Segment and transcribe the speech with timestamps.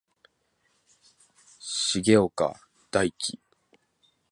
[2.01, 2.55] 重岡
[2.89, 3.39] 大毅